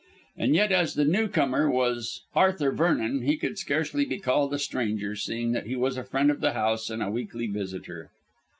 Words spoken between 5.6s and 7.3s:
he was a friend of the house and a